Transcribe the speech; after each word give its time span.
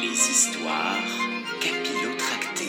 Les 0.00 0.10
histoires 0.10 1.06
capillotractées. 1.60 2.64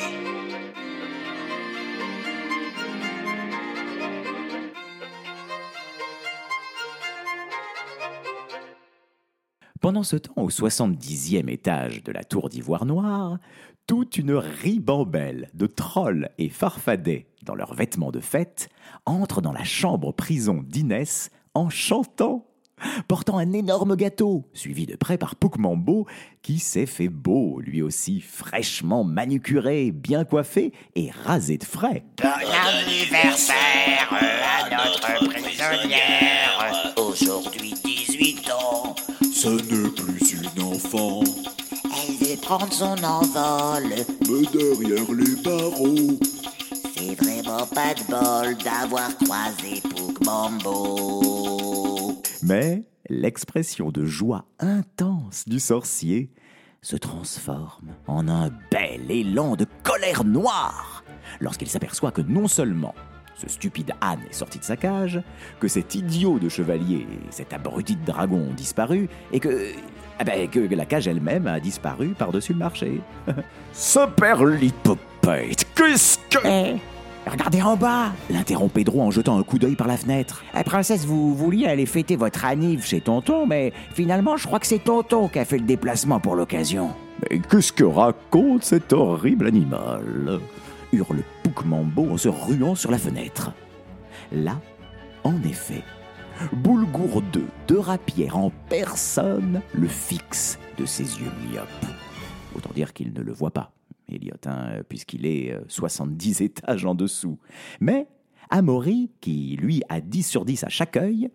Pendant 9.81 10.03
ce 10.03 10.15
temps, 10.17 10.33
au 10.37 10.49
70e 10.49 11.49
étage 11.49 12.03
de 12.03 12.11
la 12.11 12.23
tour 12.23 12.49
d'ivoire 12.49 12.85
noire, 12.85 13.39
toute 13.87 14.17
une 14.17 14.33
ribambelle 14.33 15.49
de 15.53 15.65
trolls 15.65 16.29
et 16.37 16.49
farfadets 16.49 17.27
dans 17.43 17.55
leurs 17.55 17.73
vêtements 17.73 18.11
de 18.11 18.19
fête 18.19 18.69
entre 19.05 19.41
dans 19.41 19.51
la 19.51 19.63
chambre 19.63 20.11
prison 20.11 20.63
d'Inès 20.63 21.31
en 21.53 21.69
chantant 21.69 22.45
portant 23.07 23.37
un 23.37 23.53
énorme 23.53 23.95
gâteau, 23.95 24.45
suivi 24.53 24.85
de 24.85 24.95
près 24.95 25.17
par 25.17 25.35
Poukmambo, 25.35 26.05
qui 26.41 26.59
s'est 26.59 26.85
fait 26.85 27.09
beau, 27.09 27.59
lui 27.61 27.81
aussi 27.81 28.21
fraîchement 28.21 29.03
manucuré, 29.03 29.91
bien 29.91 30.25
coiffé 30.25 30.73
et 30.95 31.09
rasé 31.11 31.57
de 31.57 31.63
frais. 31.63 32.05
Bon 32.21 32.29
anniversaire 32.29 34.09
à 34.11 34.69
notre 34.69 35.25
prisonnière, 35.29 36.93
aujourd'hui 36.97 37.73
18 37.83 38.51
ans. 38.51 38.95
Ce 39.33 39.49
n'est 39.49 39.89
plus 39.89 40.33
une 40.33 40.63
enfant, 40.63 41.21
Elle 41.83 42.15
veut 42.27 42.37
prendre 42.41 42.71
son 42.71 42.95
envol, 43.03 43.83
mais 44.29 44.45
derrière 44.51 45.11
les 45.11 45.35
barreaux, 45.43 46.19
c'est 46.97 47.15
vraiment 47.15 47.65
pas 47.67 47.93
de 47.93 48.03
bol 48.09 48.55
d'avoir 48.63 49.15
croisé 49.17 49.81
Poukmambo. 49.95 51.25
Mais 52.43 52.83
l'expression 53.09 53.91
de 53.91 54.05
joie 54.05 54.45
intense 54.59 55.47
du 55.47 55.59
sorcier 55.59 56.31
se 56.81 56.95
transforme 56.95 57.95
en 58.07 58.27
un 58.27 58.51
bel 58.71 59.09
élan 59.09 59.55
de 59.55 59.65
colère 59.83 60.23
noire 60.23 61.03
lorsqu'il 61.39 61.67
s'aperçoit 61.67 62.11
que 62.11 62.21
non 62.21 62.47
seulement 62.47 62.93
ce 63.35 63.49
stupide 63.49 63.91
âne 64.01 64.21
est 64.29 64.33
sorti 64.33 64.59
de 64.59 64.63
sa 64.63 64.77
cage, 64.77 65.21
que 65.59 65.67
cet 65.67 65.95
idiot 65.95 66.39
de 66.39 66.47
chevalier 66.47 67.07
et 67.11 67.31
cet 67.31 67.53
abruti 67.53 67.95
de 67.95 68.05
dragon 68.05 68.47
ont 68.49 68.53
disparu, 68.53 69.09
et 69.33 69.39
que, 69.39 69.71
ah 70.19 70.23
ben, 70.23 70.49
que 70.49 70.59
la 70.73 70.85
cage 70.85 71.07
elle-même 71.07 71.47
a 71.47 71.59
disparu 71.59 72.09
par-dessus 72.09 72.53
le 72.53 72.59
marché. 72.59 73.01
Superlipopette, 73.73 75.65
qu'est-ce 75.75 76.17
que... 76.29 76.47
Eh, 76.47 76.79
regardez 77.31 77.61
en 77.61 77.75
bas 77.75 78.11
L'interrompt 78.29 78.73
Pedro 78.73 79.01
en 79.01 79.11
jetant 79.11 79.37
un 79.37 79.43
coup 79.43 79.59
d'œil 79.59 79.75
par 79.75 79.87
la 79.87 79.97
fenêtre. 79.97 80.43
Eh, 80.57 80.63
princesse, 80.63 81.05
vous 81.05 81.35
vouliez 81.35 81.67
aller 81.67 81.85
fêter 81.85 82.15
votre 82.15 82.45
anniv 82.45 82.85
chez 82.85 83.01
tonton, 83.01 83.45
mais 83.45 83.73
finalement, 83.93 84.37
je 84.37 84.47
crois 84.47 84.59
que 84.59 84.67
c'est 84.67 84.83
tonton 84.83 85.27
qui 85.27 85.39
a 85.39 85.45
fait 85.45 85.57
le 85.57 85.65
déplacement 85.65 86.19
pour 86.19 86.35
l'occasion. 86.35 86.89
Mais 87.29 87.39
qu'est-ce 87.39 87.71
que 87.71 87.83
raconte 87.83 88.63
cet 88.63 88.93
horrible 88.93 89.47
animal? 89.47 90.39
hurle 90.91 91.23
Poukmambo 91.43 92.11
en 92.11 92.17
se 92.17 92.29
ruant 92.29 92.75
sur 92.75 92.91
la 92.91 92.97
fenêtre. 92.97 93.51
Là, 94.31 94.59
en 95.23 95.41
effet, 95.43 95.83
Boulgour 96.53 97.23
II 97.33 97.45
de 97.67 97.75
Rapière 97.77 98.37
en 98.37 98.51
personne 98.69 99.61
le 99.73 99.87
fixe 99.87 100.59
de 100.77 100.85
ses 100.85 101.03
yeux 101.03 101.31
myopes. 101.49 101.67
Autant 102.55 102.71
dire 102.73 102.93
qu'il 102.93 103.13
ne 103.13 103.21
le 103.21 103.33
voit 103.33 103.51
pas, 103.51 103.71
Elliot, 104.09 104.35
hein, 104.45 104.81
puisqu'il 104.87 105.25
est 105.25 105.53
euh, 105.53 105.61
70 105.67 106.41
étages 106.41 106.85
en 106.85 106.95
dessous. 106.95 107.39
Mais 107.79 108.07
Amaury, 108.49 109.11
qui 109.21 109.57
lui 109.59 109.81
a 109.89 110.01
10 110.01 110.23
sur 110.23 110.45
10 110.45 110.63
à 110.63 110.69
chaque 110.69 110.97
œil, 110.97 111.29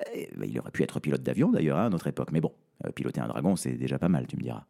euh, 0.00 0.24
bah, 0.36 0.46
il 0.46 0.58
aurait 0.58 0.70
pu 0.70 0.82
être 0.82 1.00
pilote 1.00 1.22
d'avion 1.22 1.50
d'ailleurs 1.50 1.78
à 1.78 1.90
notre 1.90 2.06
époque, 2.06 2.30
mais 2.32 2.40
bon, 2.40 2.52
euh, 2.86 2.90
piloter 2.92 3.20
un 3.20 3.28
dragon 3.28 3.56
c'est 3.56 3.72
déjà 3.72 3.98
pas 3.98 4.08
mal, 4.08 4.26
tu 4.26 4.36
me 4.36 4.42
diras. 4.42 4.64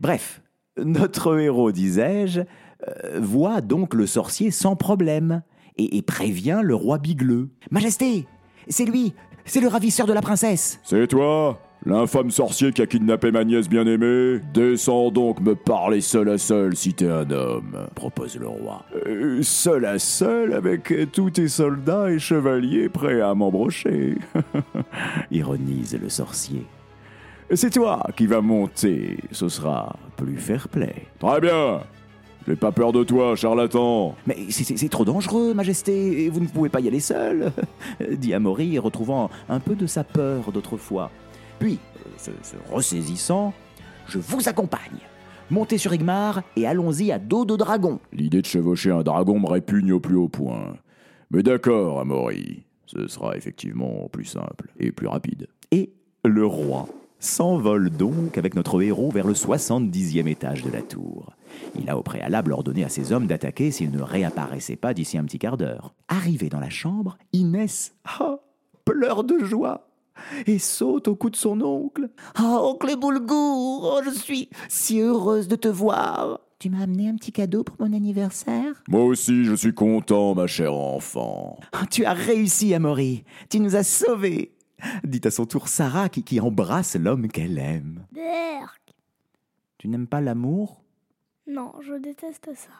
Bref, 0.00 0.42
notre 0.78 1.38
héros, 1.38 1.72
disais-je, 1.72 2.40
euh, 2.40 3.20
voit 3.20 3.60
donc 3.60 3.94
le 3.94 4.06
sorcier 4.06 4.50
sans 4.50 4.76
problème 4.76 5.42
et, 5.76 5.96
et 5.96 6.02
prévient 6.02 6.60
le 6.62 6.74
roi 6.74 6.98
Bigleux. 6.98 7.50
Majesté, 7.70 8.26
c'est 8.68 8.84
lui, 8.84 9.14
c'est 9.44 9.60
le 9.60 9.68
ravisseur 9.68 10.06
de 10.06 10.12
la 10.12 10.22
princesse. 10.22 10.80
c'est 10.84 11.06
toi 11.08 11.60
L'infâme 11.86 12.30
sorcier 12.30 12.72
qui 12.72 12.82
a 12.82 12.86
kidnappé 12.86 13.30
ma 13.32 13.42
nièce 13.42 13.66
bien-aimée 13.68 14.40
Descends 14.52 15.10
donc 15.10 15.40
me 15.40 15.54
parler 15.54 16.02
seul 16.02 16.28
à 16.28 16.36
seul 16.36 16.76
si 16.76 16.92
t'es 16.92 17.08
un 17.08 17.30
homme. 17.30 17.86
propose 17.94 18.36
le 18.36 18.48
roi. 18.48 18.84
Euh, 19.06 19.40
seul 19.42 19.86
à 19.86 19.98
seul 19.98 20.52
avec 20.52 20.92
tous 21.12 21.30
tes 21.30 21.48
soldats 21.48 22.10
et 22.10 22.18
chevaliers 22.18 22.90
prêts 22.90 23.22
à 23.22 23.34
m'embrocher. 23.34 24.16
Ironise 25.30 25.98
le 26.00 26.10
sorcier. 26.10 26.66
C'est 27.54 27.70
toi 27.70 28.02
qui 28.14 28.26
vas 28.26 28.42
monter, 28.42 29.16
ce 29.32 29.48
sera 29.48 29.96
plus 30.16 30.36
fair-play. 30.36 31.06
Très 31.18 31.40
bien 31.40 31.80
J'ai 32.46 32.56
pas 32.56 32.72
peur 32.72 32.92
de 32.92 33.02
toi, 33.04 33.34
charlatan 33.36 34.14
Mais 34.26 34.36
c'est- 34.50 34.88
trop 34.90 35.04
dangereux, 35.06 35.54
Majesté, 35.54 36.24
et 36.24 36.28
vous 36.28 36.40
ne 36.40 36.46
pouvez 36.46 36.68
pas 36.68 36.80
y 36.80 36.88
aller 36.88 37.00
seul, 37.00 37.52
dit 38.18 38.34
Amaury, 38.34 38.78
retrouvant 38.78 39.30
un 39.48 39.60
peu 39.60 39.74
de 39.74 39.86
sa 39.86 40.04
peur 40.04 40.52
d'autrefois. 40.52 41.10
Puis, 41.60 41.78
se, 42.16 42.30
se 42.42 42.56
ressaisissant, 42.72 43.54
je 44.08 44.18
vous 44.18 44.48
accompagne. 44.48 44.98
Montez 45.50 45.78
sur 45.78 45.92
Igmar 45.92 46.42
et 46.56 46.66
allons-y 46.66 47.12
à 47.12 47.18
dos 47.18 47.44
de 47.44 47.54
dragon. 47.54 48.00
L'idée 48.12 48.40
de 48.40 48.46
chevaucher 48.46 48.90
un 48.90 49.02
dragon 49.02 49.38
me 49.38 49.46
répugne 49.46 49.92
au 49.92 50.00
plus 50.00 50.16
haut 50.16 50.28
point. 50.28 50.76
Mais 51.30 51.42
d'accord, 51.42 52.00
Amaury, 52.00 52.64
ce 52.86 53.06
sera 53.08 53.36
effectivement 53.36 54.08
plus 54.10 54.24
simple 54.24 54.68
et 54.78 54.90
plus 54.90 55.06
rapide. 55.06 55.48
Et 55.70 55.92
le 56.24 56.46
roi 56.46 56.88
s'envole 57.18 57.90
donc 57.90 58.38
avec 58.38 58.54
notre 58.54 58.80
héros 58.80 59.10
vers 59.10 59.26
le 59.26 59.34
70e 59.34 60.28
étage 60.28 60.62
de 60.62 60.70
la 60.70 60.82
tour. 60.82 61.34
Il 61.78 61.90
a 61.90 61.98
au 61.98 62.02
préalable 62.02 62.52
ordonné 62.52 62.84
à 62.84 62.88
ses 62.88 63.12
hommes 63.12 63.26
d'attaquer 63.26 63.70
s'ils 63.70 63.90
ne 63.90 64.00
réapparaissaient 64.00 64.76
pas 64.76 64.94
d'ici 64.94 65.18
un 65.18 65.24
petit 65.24 65.38
quart 65.38 65.58
d'heure. 65.58 65.94
Arrivé 66.08 66.48
dans 66.48 66.60
la 66.60 66.70
chambre, 66.70 67.18
Inès 67.32 67.92
ah, 68.04 68.38
pleure 68.84 69.24
de 69.24 69.38
joie 69.44 69.89
et 70.46 70.58
saute 70.58 71.08
au 71.08 71.16
cou 71.16 71.30
de 71.30 71.36
son 71.36 71.60
oncle. 71.60 72.10
Oh, 72.40 72.72
oncle 72.74 72.96
Boulgour, 72.96 73.94
oh, 73.96 74.00
je 74.04 74.10
suis 74.10 74.48
si 74.68 75.00
heureuse 75.00 75.48
de 75.48 75.56
te 75.56 75.68
voir. 75.68 76.40
Tu 76.58 76.68
m'as 76.68 76.82
amené 76.82 77.08
un 77.08 77.16
petit 77.16 77.32
cadeau 77.32 77.64
pour 77.64 77.76
mon 77.80 77.94
anniversaire? 77.94 78.82
Moi 78.88 79.02
aussi, 79.04 79.44
je 79.44 79.54
suis 79.54 79.72
content, 79.72 80.34
ma 80.34 80.46
chère 80.46 80.74
enfant. 80.74 81.58
Ah, 81.72 81.86
Tu 81.90 82.04
as 82.04 82.12
réussi, 82.12 82.74
Amaury. 82.74 83.24
Tu 83.48 83.60
nous 83.60 83.76
as 83.76 83.82
sauvés. 83.82 84.54
Dit 85.04 85.20
à 85.24 85.30
son 85.30 85.46
tour 85.46 85.68
Sarah 85.68 86.08
qui, 86.08 86.22
qui 86.22 86.38
embrasse 86.40 86.96
l'homme 86.96 87.28
qu'elle 87.28 87.58
aime. 87.58 88.06
Berk. 88.12 88.94
Tu 89.78 89.88
n'aimes 89.88 90.06
pas 90.06 90.20
l'amour? 90.20 90.82
Non, 91.46 91.72
je 91.80 91.94
déteste 91.94 92.50
ça. 92.54 92.70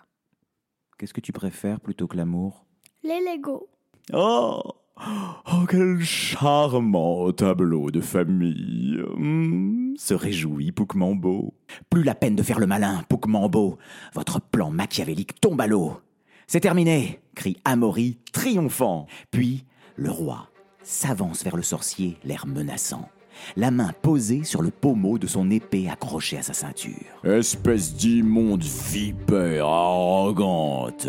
Qu'est-ce 0.99 1.15
que 1.15 1.21
tu 1.23 1.33
préfères 1.33 1.81
plutôt 1.81 2.07
que 2.07 2.17
l'amour? 2.19 2.67
Les 3.03 3.21
Lego. 3.21 3.69
Oh 4.13 4.61
Oh, 5.09 5.65
quel 5.69 6.01
charmant 6.01 7.33
tableau 7.33 7.91
de 7.91 8.01
famille. 8.01 9.03
Hmm. 9.17 9.95
se 9.97 10.15
réjouit 10.15 10.73
Poukmambo. 10.73 11.55
Plus 11.89 12.03
la 12.03 12.15
peine 12.15 12.37
de 12.37 12.43
faire 12.43 12.59
le 12.59 12.67
malin, 12.67 13.03
Poukmambo. 13.09 13.79
Votre 14.15 14.41
plan 14.41 14.71
machiavélique 14.71 15.41
tombe 15.41 15.61
à 15.61 15.67
l'eau. 15.67 16.01
C'est 16.47 16.61
terminé, 16.61 17.21
crie 17.35 17.57
Amaury, 17.65 18.19
triomphant. 18.33 19.07
Puis, 19.31 19.65
le 19.97 20.11
roi 20.11 20.49
s'avance 20.83 21.45
vers 21.45 21.57
le 21.57 21.63
sorcier, 21.63 22.19
l'air 22.25 22.47
menaçant, 22.47 23.09
la 23.57 23.71
main 23.71 23.93
posée 24.03 24.45
sur 24.45 24.63
le 24.63 24.71
pommeau 24.71 25.19
de 25.19 25.27
son 25.27 25.51
épée 25.51 25.89
accrochée 25.89 26.39
à 26.39 26.43
sa 26.43 26.53
ceinture. 26.53 27.23
Espèce 27.25 27.95
d'immonde 27.95 28.65
vipère 28.65 29.67
arrogante. 29.67 31.09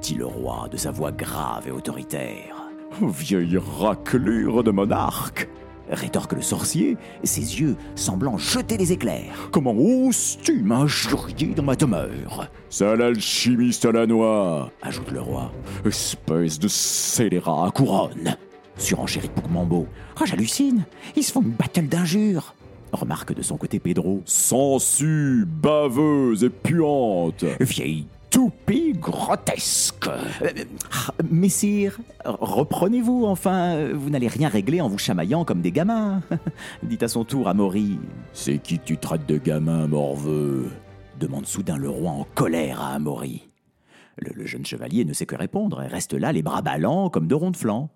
Dit 0.00 0.14
le 0.14 0.26
roi 0.26 0.68
de 0.70 0.76
sa 0.76 0.90
voix 0.90 1.12
grave 1.12 1.68
et 1.68 1.70
autoritaire. 1.70 2.61
Vieille 3.00 3.58
raclure 3.58 4.62
de 4.62 4.70
monarque. 4.70 5.48
Rétorque 5.90 6.32
le 6.32 6.42
sorcier, 6.42 6.96
ses 7.22 7.60
yeux 7.60 7.76
semblant 7.96 8.38
jeter 8.38 8.76
des 8.76 8.92
éclairs. 8.92 9.48
Comment 9.50 9.74
oses-tu 9.76 10.62
M'injurier 10.62 11.48
dans 11.54 11.62
ma 11.64 11.74
demeure, 11.76 12.48
Sale 12.70 13.02
alchimiste 13.02 13.84
à 13.84 13.92
la 13.92 14.06
noix. 14.06 14.70
ajoute 14.80 15.10
le 15.10 15.20
roi. 15.20 15.52
Espèce 15.84 16.58
de 16.58 16.68
scélérat 16.68 17.66
à 17.66 17.70
couronne. 17.70 18.36
Surenchérit 18.78 19.28
Poukmambo. 19.28 19.86
Oh, 20.20 20.24
j'hallucine 20.24 20.84
Ils 21.14 21.24
se 21.24 21.32
font 21.32 21.42
une 21.42 21.50
battle 21.50 21.88
d'injures 21.88 22.54
Remarque 22.92 23.34
de 23.34 23.42
son 23.42 23.56
côté 23.56 23.78
Pedro. 23.78 24.22
Sangsue, 24.24 25.44
baveuse 25.46 26.44
et 26.44 26.50
puante. 26.50 27.44
Vieille 27.60 28.06
toupie 28.32 28.94
grotesque 28.94 30.08
ah, 30.08 31.14
Messire, 31.30 32.00
reprenez-vous, 32.24 33.24
enfin, 33.26 33.92
vous 33.92 34.10
n'allez 34.10 34.26
rien 34.26 34.48
régler 34.48 34.80
en 34.80 34.88
vous 34.88 34.98
chamaillant 34.98 35.44
comme 35.44 35.60
des 35.60 35.70
gamins. 35.70 36.22
Dit 36.82 36.98
à 37.02 37.08
son 37.08 37.24
tour 37.24 37.46
Amaury. 37.46 37.98
C'est 38.32 38.58
qui 38.58 38.78
tu 38.78 38.96
traites 38.96 39.26
de 39.26 39.36
gamin 39.36 39.86
morveux? 39.86 40.70
Demande 41.20 41.46
soudain 41.46 41.76
le 41.76 41.90
roi 41.90 42.10
en 42.10 42.26
colère 42.34 42.80
à 42.80 42.94
Amaury. 42.94 43.48
Le, 44.16 44.32
le 44.34 44.46
jeune 44.46 44.64
chevalier 44.64 45.04
ne 45.04 45.12
sait 45.12 45.26
que 45.26 45.36
répondre 45.36 45.82
et 45.82 45.86
reste 45.86 46.14
là, 46.14 46.32
les 46.32 46.42
bras 46.42 46.62
ballants 46.62 47.10
comme 47.10 47.28
deux 47.28 47.36
ronds 47.36 47.50
de 47.50 47.56
flanc. 47.56 47.90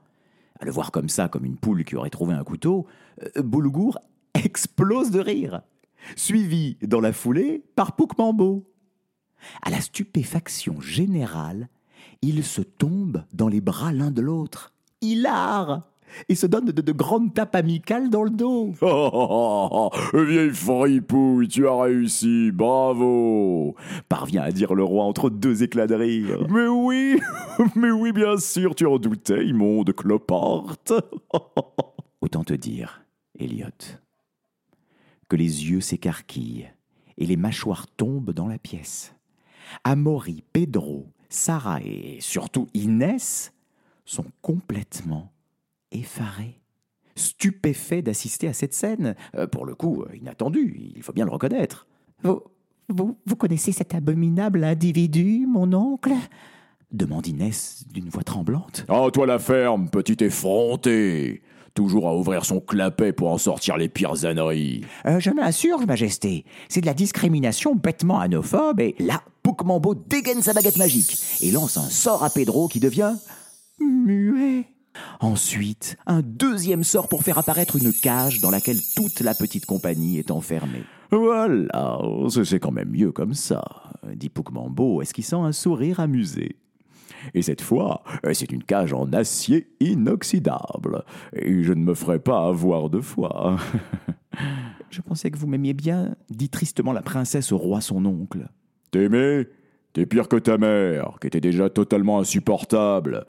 À 0.60 0.66
le 0.66 0.70
voir 0.70 0.90
comme 0.90 1.08
ça, 1.08 1.28
comme 1.28 1.46
une 1.46 1.56
poule 1.56 1.84
qui 1.84 1.96
aurait 1.96 2.10
trouvé 2.10 2.34
un 2.34 2.44
couteau, 2.44 2.86
euh, 3.22 3.42
Boulgour 3.42 3.98
explose 4.34 5.10
de 5.10 5.20
rire. 5.20 5.62
suivi 6.14 6.76
dans 6.82 7.00
la 7.00 7.14
foulée 7.14 7.64
par 7.74 7.96
Poukmambo. 7.96 8.66
À 9.62 9.70
la 9.70 9.80
stupéfaction 9.80 10.80
générale, 10.80 11.68
ils 12.22 12.44
se 12.44 12.62
tombent 12.62 13.24
dans 13.32 13.48
les 13.48 13.60
bras 13.60 13.92
l'un 13.92 14.10
de 14.10 14.20
l'autre, 14.20 14.72
hilar, 15.00 15.82
et 16.28 16.34
se 16.34 16.46
donnent 16.46 16.66
de, 16.66 16.82
de 16.82 16.92
grandes 16.92 17.34
tapes 17.34 17.54
amicales 17.54 18.10
dans 18.10 18.24
le 18.24 18.30
dos. 18.30 18.74
Oh, 19.78 19.90
vieille 20.14 20.50
fripouille, 20.50 21.48
tu 21.48 21.66
as 21.66 21.82
réussi, 21.82 22.50
bravo 22.52 23.74
Parvient 24.08 24.42
à 24.42 24.52
dire 24.52 24.74
le 24.74 24.84
roi 24.84 25.04
entre 25.04 25.28
deux 25.28 25.62
éclats 25.62 25.86
de 25.86 25.94
rire. 25.94 26.46
Mais 26.50 26.66
oui, 26.66 27.20
mais 27.74 27.90
oui, 27.90 28.12
bien 28.12 28.36
sûr, 28.36 28.74
tu 28.74 28.86
en 28.86 28.98
doutais, 28.98 29.46
immonde 29.46 29.92
cloporte 29.92 30.92
Autant 32.20 32.44
te 32.44 32.54
dire, 32.54 33.02
Elliot, 33.38 33.66
que 35.28 35.36
les 35.36 35.70
yeux 35.70 35.80
s'écarquillent 35.80 36.68
et 37.18 37.26
les 37.26 37.36
mâchoires 37.36 37.86
tombent 37.96 38.32
dans 38.32 38.48
la 38.48 38.58
pièce. 38.58 39.15
Amaury, 39.84 40.42
Pedro, 40.52 41.06
Sarah 41.28 41.80
et 41.82 42.18
surtout 42.20 42.68
Inès 42.74 43.52
sont 44.04 44.26
complètement 44.42 45.32
effarés, 45.92 46.60
stupéfaits 47.14 48.02
d'assister 48.04 48.48
à 48.48 48.52
cette 48.52 48.74
scène, 48.74 49.14
euh, 49.34 49.46
pour 49.46 49.66
le 49.66 49.74
coup 49.74 50.02
euh, 50.02 50.16
inattendue, 50.16 50.92
il 50.94 51.02
faut 51.02 51.12
bien 51.12 51.24
le 51.24 51.30
reconnaître. 51.30 51.86
Vous, 52.22 52.42
vous, 52.88 53.18
vous 53.26 53.36
connaissez 53.36 53.72
cet 53.72 53.94
abominable 53.94 54.64
individu, 54.64 55.46
mon 55.46 55.72
oncle? 55.72 56.12
demande 56.92 57.26
Inès 57.26 57.84
d'une 57.92 58.08
voix 58.08 58.22
tremblante. 58.22 58.86
Oh, 58.88 59.10
toi 59.12 59.26
la 59.26 59.38
ferme, 59.38 59.90
petit 59.90 60.22
effronté 60.24 61.42
Toujours 61.74 62.08
à 62.08 62.16
ouvrir 62.16 62.46
son 62.46 62.58
clapet 62.60 63.12
pour 63.12 63.30
en 63.30 63.36
sortir 63.36 63.76
les 63.76 63.90
pires 63.90 64.24
âneries. 64.24 64.82
Euh, 65.04 65.20
Je 65.20 65.28
m'assure, 65.28 65.86
Majesté, 65.86 66.46
c'est 66.70 66.80
de 66.80 66.86
la 66.86 66.94
discrimination 66.94 67.74
bêtement 67.74 68.18
anophobe 68.18 68.80
et 68.80 68.94
Là, 68.98 69.20
Poukmambo 69.56 69.94
dégaine 69.94 70.42
sa 70.42 70.52
baguette 70.52 70.76
magique 70.76 71.16
et 71.40 71.50
lance 71.50 71.78
un 71.78 71.88
sort 71.88 72.22
à 72.22 72.28
Pedro 72.28 72.68
qui 72.68 72.78
devient 72.78 73.14
muet. 73.80 74.66
Ensuite, 75.20 75.96
un 76.06 76.20
deuxième 76.20 76.84
sort 76.84 77.08
pour 77.08 77.22
faire 77.22 77.38
apparaître 77.38 77.76
une 77.76 77.92
cage 77.92 78.40
dans 78.40 78.50
laquelle 78.50 78.80
toute 78.94 79.20
la 79.20 79.34
petite 79.34 79.64
compagnie 79.64 80.18
est 80.18 80.30
enfermée. 80.30 80.84
Voilà, 81.10 82.00
c'est 82.44 82.60
quand 82.60 82.70
même 82.70 82.90
mieux 82.90 83.12
comme 83.12 83.32
ça, 83.32 83.64
dit 84.14 84.28
Poukmambo, 84.28 85.00
esquissant 85.00 85.44
un 85.44 85.52
sourire 85.52 86.00
amusé? 86.00 86.56
Et 87.32 87.40
cette 87.40 87.62
fois, 87.62 88.02
c'est 88.32 88.52
une 88.52 88.62
cage 88.62 88.92
en 88.92 89.10
acier 89.12 89.68
inoxydable. 89.80 91.02
Et 91.34 91.62
je 91.62 91.72
ne 91.72 91.82
me 91.82 91.94
ferai 91.94 92.18
pas 92.18 92.46
avoir 92.46 92.90
deux 92.90 93.00
fois. 93.00 93.56
Je 94.90 95.00
pensais 95.00 95.30
que 95.30 95.38
vous 95.38 95.46
m'aimiez 95.46 95.74
bien, 95.74 96.14
dit 96.30 96.50
tristement 96.50 96.92
la 96.92 97.02
princesse 97.02 97.52
au 97.52 97.58
roi 97.58 97.80
son 97.80 98.04
oncle. 98.04 98.48
T'aimer 98.90 99.46
T'es 99.96 100.04
pire 100.04 100.28
que 100.28 100.36
ta 100.36 100.58
mère, 100.58 101.16
qui 101.22 101.26
était 101.26 101.40
déjà 101.40 101.70
totalement 101.70 102.18
insupportable. 102.18 103.24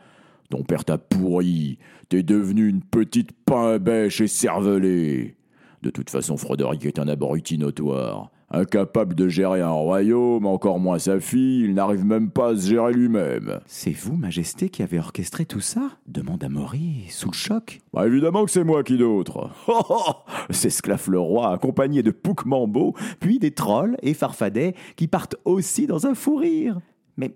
Ton 0.49 0.63
père 0.63 0.83
t'a 0.83 0.97
pourri, 0.97 1.77
t'es 2.09 2.23
devenu 2.23 2.67
une 2.67 2.81
petite 2.81 3.31
pain 3.45 3.77
bêche 3.77 4.19
et 4.19 4.27
cervelée. 4.27 5.37
De 5.81 5.89
toute 5.89 6.09
façon, 6.09 6.35
Froderick 6.35 6.85
est 6.85 6.99
un 6.99 7.07
abruti 7.07 7.57
notoire. 7.57 8.31
Incapable 8.49 9.13
de 9.13 9.27
gérer 9.27 9.59
un 9.59 9.71
royaume, 9.71 10.45
encore 10.45 10.79
moins 10.79 10.99
sa 10.99 11.19
fille, 11.19 11.65
il 11.65 11.73
n'arrive 11.73 12.05
même 12.05 12.31
pas 12.31 12.51
à 12.51 12.55
se 12.55 12.69
gérer 12.69 12.93
lui-même. 12.93 13.59
C'est 13.65 13.91
vous, 13.91 14.15
Majesté, 14.15 14.69
qui 14.69 14.83
avez 14.83 14.99
orchestré 14.99 15.45
tout 15.45 15.59
ça? 15.59 15.97
Demande 16.07 16.45
Amaury, 16.45 17.07
sous 17.09 17.29
le 17.29 17.35
choc. 17.35 17.81
Bah 17.93 18.07
évidemment 18.07 18.45
que 18.45 18.51
c'est 18.51 18.63
moi 18.63 18.83
qui 18.83 18.97
d'autre. 18.97 19.49
Oh, 19.67 19.81
oh 19.89 20.13
s'esclaffe 20.49 21.07
le 21.07 21.19
roi, 21.19 21.51
accompagné 21.51 22.03
de 22.03 22.11
Poukmambo, 22.11 22.95
puis 23.19 23.37
des 23.37 23.51
trolls 23.51 23.97
et 24.01 24.13
farfadets 24.13 24.75
qui 24.95 25.07
partent 25.07 25.35
aussi 25.43 25.85
dans 25.85 26.07
un 26.07 26.15
fou 26.15 26.37
rire. 26.37 26.79
Mais 27.17 27.35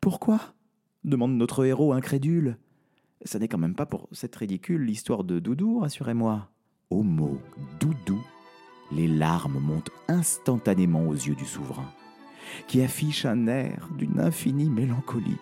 pourquoi? 0.00 0.40
Demande 1.04 1.36
notre 1.36 1.64
héros 1.64 1.92
incrédule. 1.92 2.56
Ça 3.24 3.40
n'est 3.40 3.48
quand 3.48 3.58
même 3.58 3.74
pas 3.74 3.86
pour 3.86 4.08
cette 4.12 4.36
ridicule 4.36 4.82
l'histoire 4.82 5.24
de 5.24 5.40
Doudou, 5.40 5.80
rassurez-moi. 5.80 6.48
Mot 6.92 7.40
Doudou, 7.80 8.20
les 8.92 9.08
larmes 9.08 9.58
montent 9.60 9.90
instantanément 10.08 11.06
aux 11.06 11.14
yeux 11.14 11.34
du 11.34 11.44
souverain, 11.44 11.90
qui 12.66 12.82
affiche 12.82 13.24
un 13.24 13.46
air 13.46 13.88
d'une 13.96 14.20
infinie 14.20 14.70
mélancolie. 14.70 15.38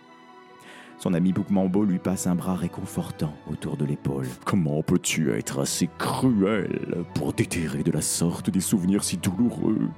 Son 0.98 1.12
ami 1.12 1.32
Poukmambo 1.32 1.84
lui 1.84 1.98
passe 1.98 2.26
un 2.26 2.34
bras 2.34 2.54
réconfortant 2.54 3.34
autour 3.50 3.76
de 3.76 3.84
l'épaule. 3.84 4.26
Comment 4.44 4.82
peux-tu 4.82 5.32
être 5.32 5.60
assez 5.60 5.88
cruel 5.98 7.04
pour 7.14 7.32
déterrer 7.32 7.82
de 7.82 7.90
la 7.90 8.00
sorte 8.00 8.48
des 8.48 8.60
souvenirs 8.60 9.04
si 9.04 9.16
douloureux? 9.16 9.88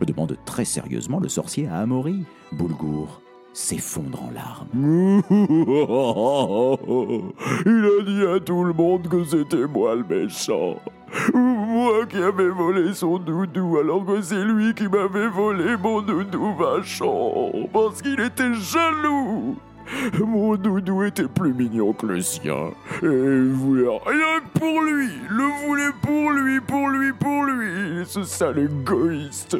Demande 0.00 0.38
très 0.46 0.64
sérieusement 0.64 1.20
le 1.20 1.28
sorcier 1.28 1.68
à 1.68 1.80
Amaury. 1.80 2.24
Boulgour 2.52 3.20
s'effondre 3.52 4.22
en 4.22 4.30
larmes. 4.30 4.68
Il 7.66 7.84
a 7.84 8.02
dit 8.04 8.26
à 8.26 8.40
tout 8.40 8.64
le 8.64 8.72
monde 8.72 9.08
que 9.08 9.24
c'était 9.24 9.66
moi 9.66 9.94
le 9.94 10.04
méchant. 10.04 10.76
Moi 11.34 12.06
qui 12.06 12.16
avais 12.16 12.48
volé 12.48 12.92
son 12.94 13.18
doudou 13.18 13.78
alors 13.78 14.04
que 14.04 14.20
c'est 14.20 14.44
lui 14.44 14.74
qui 14.74 14.88
m'avait 14.88 15.28
volé 15.28 15.76
mon 15.76 16.02
doudou 16.02 16.54
vachant 16.54 17.52
parce 17.72 18.02
qu'il 18.02 18.20
était 18.20 18.54
jaloux. 18.54 19.56
Mon 20.18 20.56
doudou 20.56 21.04
était 21.04 21.28
plus 21.28 21.54
mignon 21.54 21.92
que 21.92 22.06
le 22.06 22.20
sien. 22.20 22.72
Et 23.02 23.06
il 23.06 23.52
voulait 23.52 23.88
rien 24.04 24.40
pour 24.54 24.82
lui. 24.82 25.10
Le 25.28 25.66
voulait 25.66 25.92
pour 26.02 26.30
lui, 26.32 26.60
pour 26.60 26.88
lui, 26.88 27.12
pour 27.12 27.44
lui. 27.44 28.04
Ce 28.04 28.24
sale 28.24 28.58
égoïste. 28.58 29.56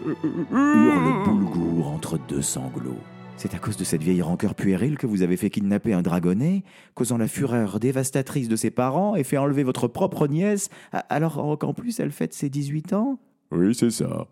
Hurle 0.53 1.25
Boulgour 1.25 1.93
entre 1.93 2.19
deux 2.29 2.43
sanglots. 2.43 2.99
C'est 3.39 3.55
à 3.55 3.59
cause 3.59 3.77
de 3.77 3.85
cette 3.85 4.03
vieille 4.03 4.23
rancœur 4.23 4.55
puérile 4.55 4.97
que 4.97 5.07
vous 5.07 5.23
avez 5.23 5.37
fait 5.37 5.51
kidnapper 5.51 5.93
un 5.93 6.03
dragonnet, 6.03 6.65
causant 6.95 7.19
la 7.19 7.29
fureur 7.29 7.79
dévastatrice 7.79 8.49
de 8.49 8.57
ses 8.57 8.71
parents 8.71 9.15
et 9.15 9.25
fait 9.25 9.37
enlever 9.37 9.63
votre 9.63 9.89
propre 9.89 10.27
nièce, 10.27 10.71
alors 11.11 11.59
qu'en 11.59 11.75
plus 11.75 12.01
elle 12.01 12.13
fête 12.13 12.33
ses 12.33 12.49
18 12.49 12.95
ans? 12.95 13.19
Oui, 13.53 13.75
c'est 13.75 13.91
ça. 13.91 14.27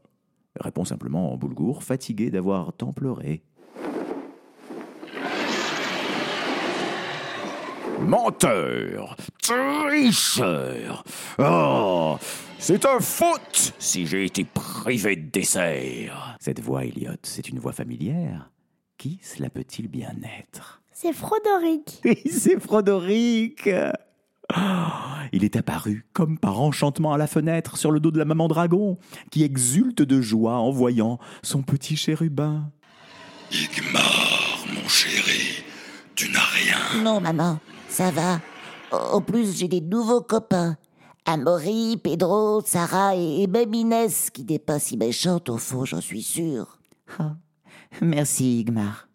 Répond 0.58 0.84
simplement 0.84 1.36
Boulgour, 1.36 1.82
fatigué 1.84 2.30
d'avoir 2.30 2.72
tant 2.72 2.92
pleuré. 2.92 3.42
Menteur, 8.00 9.16
tricheur. 9.42 11.04
Oh, 11.38 12.16
c'est 12.58 12.86
un 12.86 13.00
faute 13.00 13.74
si 13.78 14.06
j'ai 14.06 14.24
été 14.24 14.44
privé 14.44 15.16
de 15.16 15.30
dessert. 15.30 16.36
Cette 16.40 16.60
voix, 16.60 16.84
Elliot, 16.84 17.12
c'est 17.22 17.48
une 17.48 17.58
voix 17.58 17.72
familière. 17.72 18.50
Qui 19.04 19.20
cela 19.22 19.50
peut-il 19.50 19.88
bien 19.88 20.14
être? 20.40 20.80
C'est 20.90 21.12
Frodoric. 21.12 22.00
Oui, 22.06 22.22
c'est 22.24 22.58
Frodoric 22.58 23.68
Oh, 24.56 24.60
Il 25.30 25.44
est 25.44 25.56
apparu 25.56 26.06
comme 26.14 26.38
par 26.38 26.58
enchantement 26.58 27.12
à 27.12 27.18
la 27.18 27.26
fenêtre 27.26 27.76
sur 27.76 27.90
le 27.90 28.00
dos 28.00 28.10
de 28.10 28.16
la 28.16 28.24
maman 28.24 28.48
dragon, 28.48 28.96
qui 29.30 29.42
exulte 29.44 30.00
de 30.00 30.22
joie 30.22 30.54
en 30.54 30.70
voyant 30.70 31.18
son 31.42 31.60
petit 31.60 31.96
chérubin. 31.96 32.72
Igmar, 33.52 34.64
mon 34.72 34.88
chéri, 34.88 35.62
tu 36.14 36.30
n'as 36.30 36.38
rien. 36.40 37.02
Non, 37.02 37.20
maman, 37.20 37.58
ça 37.90 38.10
va. 38.10 38.40
En 38.90 39.20
plus, 39.20 39.58
j'ai 39.58 39.68
des 39.68 39.82
nouveaux 39.82 40.22
copains. 40.22 40.78
Amaury, 41.26 41.98
Pedro, 42.02 42.62
Sarah 42.64 43.16
et, 43.16 43.42
et 43.42 43.46
même 43.48 43.74
Inès, 43.74 44.30
qui 44.30 44.46
n'est 44.46 44.58
pas 44.58 44.78
si 44.78 44.96
méchante 44.96 45.50
au 45.50 45.58
fond, 45.58 45.84
j'en 45.84 46.00
suis 46.00 46.22
sûre. 46.22 46.78
Oh, 47.20 47.24
Merci, 48.02 48.60
Igmar. 48.60 49.08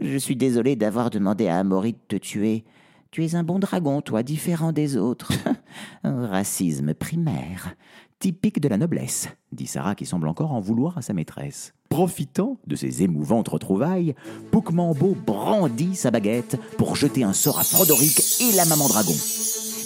Je 0.00 0.16
suis 0.16 0.36
désolé 0.36 0.76
d'avoir 0.76 1.10
demandé 1.10 1.48
à 1.48 1.58
Amaury 1.58 1.92
de 1.92 1.98
te 2.08 2.16
tuer. 2.16 2.64
Tu 3.10 3.24
es 3.24 3.34
un 3.34 3.44
bon 3.44 3.58
dragon, 3.58 4.00
toi, 4.00 4.22
différent 4.22 4.72
des 4.72 4.96
autres. 4.96 5.32
Racisme 6.04 6.94
primaire, 6.94 7.74
typique 8.18 8.60
de 8.60 8.68
la 8.68 8.78
noblesse. 8.78 9.28
dit 9.52 9.66
Sarah 9.66 9.94
qui 9.94 10.06
semble 10.06 10.28
encore 10.28 10.52
en 10.52 10.60
vouloir 10.60 10.96
à 10.96 11.02
sa 11.02 11.12
maîtresse. 11.12 11.74
Profitant 11.90 12.56
de 12.66 12.74
ces 12.74 13.02
émouvantes 13.02 13.48
retrouvailles, 13.48 14.14
Poukmambo 14.50 15.14
brandit 15.26 15.94
sa 15.94 16.10
baguette 16.10 16.56
pour 16.78 16.96
jeter 16.96 17.22
un 17.22 17.34
sort 17.34 17.58
à 17.58 17.64
Frodoric 17.64 18.18
et 18.40 18.56
la 18.56 18.64
maman 18.64 18.88
dragon. 18.88 19.14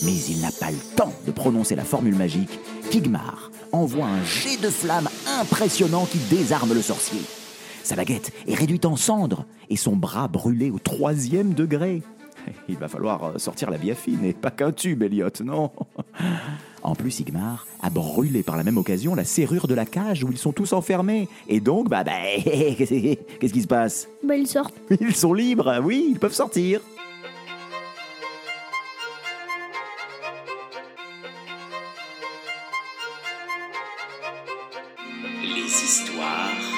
Mais 0.04 0.16
il 0.28 0.40
n'a 0.40 0.52
pas 0.52 0.70
le 0.70 0.96
temps 0.96 1.12
de 1.26 1.32
prononcer 1.32 1.74
la 1.74 1.84
formule 1.84 2.14
magique 2.14 2.60
qu'Igmar 2.90 3.50
envoie 3.72 4.06
un 4.06 4.24
jet 4.24 4.56
de 4.58 4.70
flamme 4.70 5.08
impressionnant 5.40 6.06
qui 6.06 6.18
désarme 6.30 6.74
le 6.74 6.82
sorcier. 6.82 7.20
Sa 7.86 7.94
baguette 7.94 8.32
est 8.48 8.54
réduite 8.56 8.84
en 8.84 8.96
cendres 8.96 9.46
et 9.70 9.76
son 9.76 9.94
bras 9.94 10.26
brûlé 10.26 10.72
au 10.72 10.80
troisième 10.80 11.54
degré. 11.54 12.02
Il 12.68 12.78
va 12.78 12.88
falloir 12.88 13.22
euh, 13.22 13.38
sortir 13.38 13.70
la 13.70 13.78
biafine 13.78 14.24
et 14.24 14.32
pas 14.32 14.50
qu'un 14.50 14.72
tube, 14.72 15.04
Elliot, 15.04 15.30
non? 15.44 15.70
En 16.82 16.96
plus, 16.96 17.20
Igmar 17.20 17.64
a 17.82 17.90
brûlé 17.90 18.42
par 18.42 18.56
la 18.56 18.64
même 18.64 18.76
occasion 18.76 19.14
la 19.14 19.22
serrure 19.22 19.68
de 19.68 19.74
la 19.74 19.86
cage 19.86 20.24
où 20.24 20.32
ils 20.32 20.36
sont 20.36 20.50
tous 20.50 20.72
enfermés. 20.72 21.28
Et 21.46 21.60
donc, 21.60 21.88
bah, 21.88 22.02
bah 22.02 22.10
qu'est-ce 22.44 23.52
qui 23.52 23.62
se 23.62 23.68
passe? 23.68 24.08
Bah, 24.24 24.34
ils 24.34 24.48
sortent. 24.48 24.74
Ils 25.00 25.14
sont 25.14 25.32
libres, 25.32 25.78
oui, 25.80 26.08
ils 26.10 26.18
peuvent 26.18 26.34
sortir. 26.34 26.80
Les 35.40 35.84
histoires 35.84 36.75